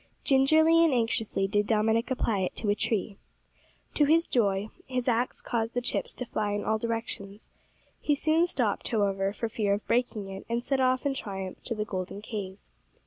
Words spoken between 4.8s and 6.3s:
his axe caused the chips to